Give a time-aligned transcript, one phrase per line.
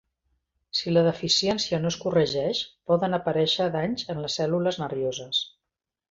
[0.77, 2.61] Si la deficiència no es corregeix,
[2.91, 5.43] poden aparèixer danys en les cèl·lules nervioses.